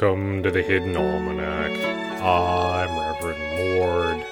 Welcome 0.00 0.44
to 0.44 0.52
the 0.52 0.62
Hidden 0.62 0.96
Almanac. 0.96 1.72
I'm 2.22 3.00
Reverend 3.00 3.56
Mord. 3.56 4.24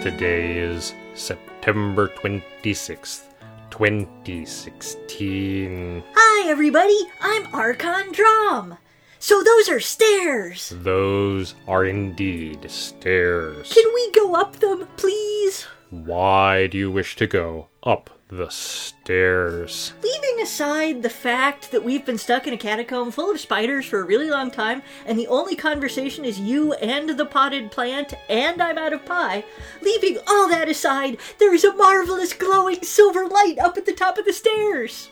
Today 0.00 0.58
is 0.58 0.94
September 1.14 2.06
26th, 2.06 3.24
2016. 3.70 6.04
Hi, 6.14 6.48
everybody. 6.48 6.96
I'm 7.20 7.52
Archon 7.52 8.12
Drom. 8.12 8.78
So 9.18 9.42
those 9.42 9.68
are 9.68 9.80
stairs. 9.80 10.72
Those 10.76 11.56
are 11.66 11.84
indeed 11.84 12.70
stairs. 12.70 13.72
Can 13.72 13.92
we 13.92 14.12
go 14.12 14.36
up 14.36 14.60
them, 14.60 14.86
please? 14.96 15.66
Why 15.90 16.68
do 16.68 16.78
you 16.78 16.92
wish 16.92 17.16
to 17.16 17.26
go 17.26 17.66
up 17.82 18.08
the 18.28 18.48
stairs? 18.50 19.94
Leaving 20.02 20.42
aside 20.42 21.02
the 21.02 21.10
fact 21.10 21.70
that 21.70 21.82
we've 21.82 22.04
been 22.04 22.18
stuck 22.18 22.46
in 22.46 22.52
a 22.52 22.58
catacomb 22.58 23.10
full 23.10 23.30
of 23.30 23.40
spiders 23.40 23.86
for 23.86 24.00
a 24.00 24.04
really 24.04 24.28
long 24.28 24.50
time, 24.50 24.82
and 25.06 25.18
the 25.18 25.26
only 25.28 25.56
conversation 25.56 26.24
is 26.24 26.38
you 26.38 26.74
and 26.74 27.10
the 27.10 27.26
potted 27.26 27.70
plant, 27.70 28.14
and 28.28 28.62
I'm 28.62 28.78
out 28.78 28.92
of 28.92 29.06
pie, 29.06 29.44
leaving 29.80 30.18
all 30.26 30.48
that 30.48 30.68
aside, 30.68 31.18
there 31.38 31.54
is 31.54 31.64
a 31.64 31.74
marvelous 31.74 32.34
glowing 32.34 32.82
silver 32.82 33.26
light 33.26 33.58
up 33.58 33.76
at 33.76 33.86
the 33.86 33.92
top 33.92 34.18
of 34.18 34.24
the 34.26 34.32
stairs. 34.32 35.08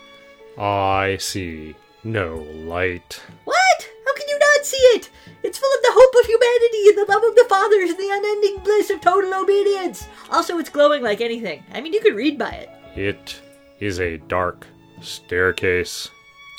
I 0.59 1.17
see 1.19 1.75
no 2.05 2.37
light. 2.37 3.21
What? 3.45 3.91
How 4.07 4.15
can 4.15 4.29
you 4.29 4.39
not 4.39 4.65
see 4.65 4.77
it? 4.77 5.11
It's 5.43 5.59
full 5.59 5.73
of 5.75 5.83
the 5.83 5.93
hope 5.93 6.15
of 6.21 6.27
humanity 6.27 6.89
and 6.89 6.99
the 6.99 7.13
love 7.13 7.25
of 7.25 7.35
the 7.35 7.47
fathers 7.49 7.91
and 7.91 7.99
the 7.99 8.11
unending 8.11 8.59
bliss 8.63 8.91
of 8.91 9.01
total 9.01 9.35
obedience. 9.35 10.07
Also, 10.31 10.59
it's 10.59 10.71
glowing 10.71 11.03
like 11.03 11.21
anything. 11.21 11.65
I 11.73 11.81
mean, 11.81 11.93
you 11.93 12.01
could 12.01 12.17
read 12.17 12.39
by 12.39 12.51
it. 12.51 12.71
It 12.97 13.41
is 13.81 14.01
a 14.01 14.19
dark 14.19 14.67
staircase. 15.01 16.11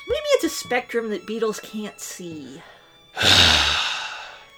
Maybe 0.07 0.25
it's 0.33 0.45
a 0.45 0.49
spectrum 0.49 1.09
that 1.09 1.27
beetles 1.27 1.59
can't 1.59 1.99
see. 1.99 2.61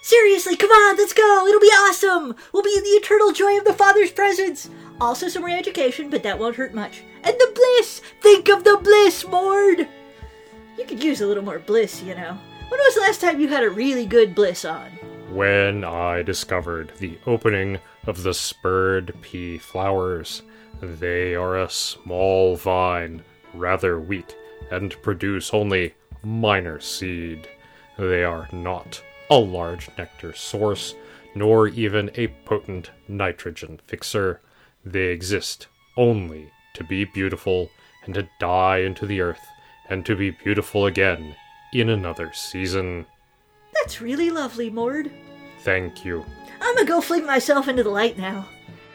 Seriously, 0.01 0.55
come 0.55 0.71
on, 0.71 0.97
let's 0.97 1.13
go. 1.13 1.47
It'll 1.47 1.59
be 1.59 1.67
awesome. 1.67 2.35
We'll 2.53 2.63
be 2.63 2.75
in 2.75 2.83
the 2.83 2.89
eternal 2.89 3.31
joy 3.31 3.57
of 3.57 3.65
the 3.65 3.73
Father's 3.73 4.11
presence. 4.11 4.69
Also, 5.01 5.27
some 5.27 5.43
re 5.43 5.53
education, 5.53 6.09
but 6.09 6.23
that 6.23 6.39
won't 6.39 6.55
hurt 6.55 6.73
much. 6.73 7.03
And 7.23 7.35
the 7.37 7.51
bliss! 7.53 8.01
Think 8.21 8.49
of 8.49 8.63
the 8.63 8.77
bliss, 8.77 9.25
Mord! 9.27 9.87
You 10.77 10.85
could 10.85 11.03
use 11.03 11.21
a 11.21 11.27
little 11.27 11.43
more 11.43 11.59
bliss, 11.59 12.01
you 12.01 12.15
know. 12.15 12.37
When 12.69 12.79
was 12.79 12.95
the 12.95 13.01
last 13.01 13.21
time 13.21 13.39
you 13.39 13.47
had 13.47 13.63
a 13.63 13.69
really 13.69 14.05
good 14.05 14.35
bliss 14.35 14.65
on? 14.65 14.89
When 15.31 15.83
I 15.83 16.23
discovered 16.23 16.91
the 16.97 17.19
opening 17.27 17.79
of 18.07 18.23
the 18.23 18.33
spurred 18.33 19.13
pea 19.21 19.59
flowers, 19.59 20.41
they 20.81 21.35
are 21.35 21.59
a 21.59 21.69
small 21.69 22.55
vine, 22.55 23.23
rather 23.53 23.99
weak, 23.99 24.35
and 24.71 24.99
produce 25.03 25.53
only 25.53 25.93
minor 26.23 26.79
seed. 26.79 27.47
They 27.97 28.23
are 28.23 28.49
not 28.51 29.03
a 29.29 29.37
large 29.37 29.89
nectar 29.97 30.33
source, 30.33 30.95
nor 31.35 31.67
even 31.67 32.09
a 32.15 32.29
potent 32.45 32.89
nitrogen 33.07 33.79
fixer. 33.85 34.41
They 34.83 35.07
exist 35.07 35.67
only 35.95 36.51
to 36.73 36.83
be 36.83 37.05
beautiful 37.05 37.69
and 38.03 38.15
to 38.15 38.27
die 38.39 38.79
into 38.79 39.05
the 39.05 39.21
earth 39.21 39.45
and 39.89 40.03
to 40.07 40.15
be 40.15 40.31
beautiful 40.31 40.87
again 40.87 41.35
in 41.71 41.89
another 41.89 42.31
season. 42.33 43.05
That's 43.81 44.01
really 44.01 44.29
lovely, 44.29 44.69
Mord. 44.69 45.11
Thank 45.61 46.05
you. 46.05 46.25
I'm 46.61 46.75
gonna 46.75 46.87
go 46.87 47.01
fling 47.01 47.25
myself 47.25 47.67
into 47.67 47.83
the 47.83 47.89
light 47.89 48.17
now. 48.17 48.47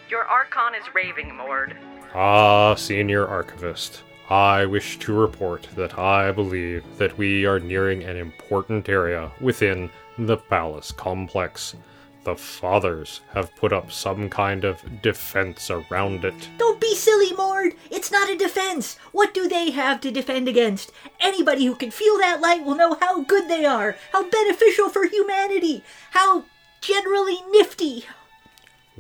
Your 0.09 0.25
Archon 0.25 0.75
is 0.75 0.95
raving, 0.95 1.35
Mord. 1.35 1.77
Ah, 2.15 2.75
Senior 2.75 3.27
Archivist, 3.27 4.03
I 4.31 4.67
wish 4.67 4.99
to 5.01 5.13
report 5.13 5.67
that 5.75 5.99
I 5.99 6.31
believe 6.33 6.85
that 6.99 7.17
we 7.19 7.45
are 7.45 7.59
nearing 7.59 8.05
an 8.05 8.17
important 8.17 8.89
area 8.89 9.33
within 9.41 9.91
the 10.19 10.37
palace 10.37 10.93
complex. 10.93 11.75
The 12.23 12.37
fathers 12.37 13.21
have 13.33 13.55
put 13.57 13.73
up 13.73 13.91
some 13.91 14.31
kind 14.31 14.65
of 14.65 14.81
defense 15.03 15.71
around 15.71 16.25
it. 16.25 16.49
Don't 16.75 16.81
be 16.81 16.97
silly, 16.97 17.33
Mord. 17.33 17.77
It's 17.89 18.11
not 18.11 18.29
a 18.29 18.37
defense. 18.37 18.99
What 19.13 19.33
do 19.33 19.49
they 19.49 19.71
have 19.71 20.01
to 20.01 20.11
defend 20.11 20.49
against? 20.49 20.91
Anybody 21.21 21.67
who 21.67 21.77
can 21.77 21.93
feel 21.93 22.19
that 22.19 22.41
light 22.41 22.65
will 22.65 22.75
know 22.75 22.99
how 23.01 23.23
good 23.23 23.49
they 23.49 23.65
are, 23.65 23.97
how 24.13 24.29
beneficial 24.29 24.89
for 24.89 25.07
humanity, 25.07 25.85
how 26.11 26.47
generally 26.81 27.37
nifty. 27.53 28.07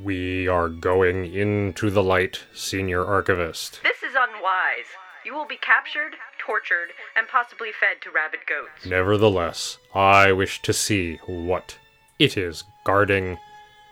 We 0.01 0.47
are 0.47 0.69
going 0.69 1.35
into 1.35 1.91
the 1.91 2.01
light, 2.01 2.45
Senior 2.55 3.05
Archivist. 3.05 3.81
This 3.83 4.05
is 4.09 4.15
unwise. 4.15 4.87
You 5.25 5.35
will 5.35 5.47
be 5.47 5.56
captured, 5.56 6.15
tortured, 6.39 6.91
and 7.17 7.27
possibly 7.27 7.71
fed 7.73 8.01
to 8.03 8.11
rabid 8.12 8.47
goats. 8.47 8.87
Nevertheless, 8.87 9.79
I 9.93 10.31
wish 10.31 10.62
to 10.62 10.73
see 10.73 11.17
what 11.27 11.79
it 12.21 12.37
is 12.37 12.62
guarding, 12.85 13.39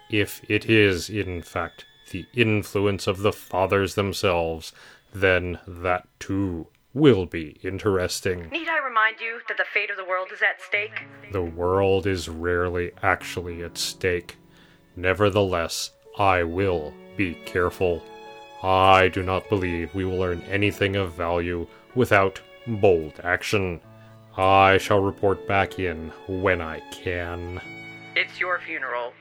if 0.09 0.41
it 0.49 0.71
is, 0.71 1.11
in 1.11 1.43
fact, 1.43 1.85
the 2.13 2.27
influence 2.33 3.07
of 3.07 3.19
the 3.19 3.33
fathers 3.33 3.95
themselves, 3.95 4.73
then 5.13 5.59
that 5.67 6.07
too 6.21 6.69
will 6.95 7.27
be 7.27 7.59
interesting. 7.63 8.49
Need 8.51 8.69
I 8.69 8.79
remind 8.87 9.21
you 9.21 9.41
that 9.49 9.57
the 9.57 9.65
fate 9.73 9.91
of 9.91 9.97
the 9.97 10.05
world 10.05 10.29
is 10.33 10.43
at 10.43 10.61
stake? 10.63 11.03
The 11.33 11.43
world 11.43 12.07
is 12.07 12.29
rarely 12.29 12.93
actually 13.03 13.63
at 13.65 13.79
stake. 13.79 14.37
Nevertheless, 14.95 15.91
I 16.19 16.43
will 16.43 16.93
be 17.17 17.35
careful. 17.47 18.03
I 18.63 19.09
do 19.09 19.23
not 19.23 19.49
believe 19.49 19.95
we 19.95 20.05
will 20.05 20.19
learn 20.19 20.43
anything 20.43 20.97
of 20.97 21.15
value 21.15 21.67
without 21.95 22.41
bold 22.67 23.19
action. 23.25 23.81
I 24.37 24.79
shall 24.79 25.01
report 25.01 25.49
back 25.49 25.79
in 25.79 26.13
when 26.29 26.61
I 26.61 26.81
can. 26.91 27.61
It's 28.15 28.39
your 28.39 28.61
funeral. 28.61 29.13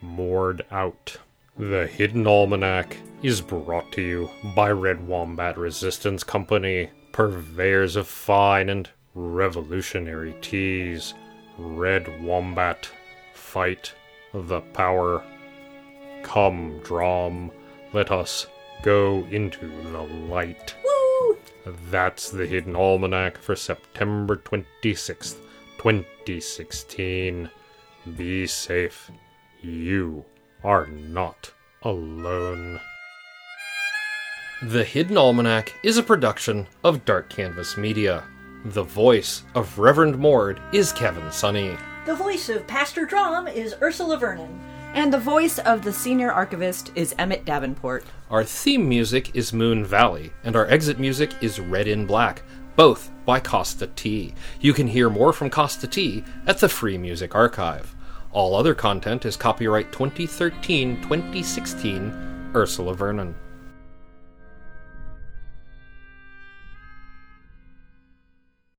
Mord 0.00 0.64
out. 0.70 1.18
The 1.58 1.88
Hidden 1.88 2.24
Almanac 2.24 2.96
is 3.20 3.40
brought 3.40 3.90
to 3.90 4.00
you 4.00 4.30
by 4.54 4.70
Red 4.70 5.04
Wombat 5.08 5.58
Resistance 5.58 6.22
Company, 6.22 6.90
purveyors 7.10 7.96
of 7.96 8.06
fine 8.06 8.68
and 8.68 8.88
revolutionary 9.16 10.36
teas. 10.40 11.14
Red 11.58 12.22
Wombat, 12.22 12.88
fight 13.34 13.92
the 14.32 14.60
power. 14.60 15.24
Come, 16.22 16.78
Drom, 16.84 17.50
let 17.92 18.12
us 18.12 18.46
go 18.82 19.26
into 19.28 19.66
the 19.90 20.02
light. 20.02 20.76
Woo! 20.84 21.38
That's 21.90 22.30
the 22.30 22.46
Hidden 22.46 22.76
Almanac 22.76 23.36
for 23.36 23.56
September 23.56 24.36
26th, 24.36 25.38
2016. 25.78 27.50
Be 28.16 28.46
safe. 28.46 29.10
You 29.60 30.24
are 30.62 30.86
not 30.86 31.52
alone. 31.82 32.80
The 34.62 34.84
Hidden 34.84 35.16
Almanac 35.16 35.72
is 35.84 35.98
a 35.98 36.02
production 36.02 36.66
of 36.82 37.04
Dark 37.04 37.30
Canvas 37.30 37.76
Media. 37.76 38.24
The 38.64 38.82
voice 38.82 39.44
of 39.54 39.78
Reverend 39.78 40.18
Mord 40.18 40.60
is 40.72 40.92
Kevin 40.92 41.30
Sonney. 41.30 41.78
The 42.06 42.16
voice 42.16 42.48
of 42.48 42.66
Pastor 42.66 43.04
Drom 43.04 43.46
is 43.46 43.76
Ursula 43.80 44.16
Vernon. 44.16 44.60
And 44.94 45.12
the 45.12 45.18
voice 45.18 45.58
of 45.60 45.82
the 45.82 45.92
senior 45.92 46.32
archivist 46.32 46.90
is 46.96 47.14
Emmett 47.18 47.44
Davenport. 47.44 48.04
Our 48.30 48.42
theme 48.42 48.88
music 48.88 49.36
is 49.36 49.52
Moon 49.52 49.84
Valley, 49.84 50.32
and 50.42 50.56
our 50.56 50.66
exit 50.66 50.98
music 50.98 51.34
is 51.40 51.60
Red 51.60 51.86
in 51.86 52.06
Black, 52.06 52.42
both 52.74 53.10
by 53.24 53.38
Kosta 53.38 53.94
T. 53.94 54.34
You 54.60 54.72
can 54.72 54.88
hear 54.88 55.10
more 55.10 55.32
from 55.32 55.50
Kosta 55.50 55.88
T 55.88 56.24
at 56.46 56.58
the 56.58 56.68
Free 56.68 56.98
Music 56.98 57.34
Archive. 57.34 57.94
All 58.32 58.54
other 58.54 58.74
content 58.74 59.24
is 59.24 59.36
copyright 59.36 59.90
2013 59.92 61.00
2016 61.02 62.52
Ursula 62.54 62.94
Vernon. 62.94 63.34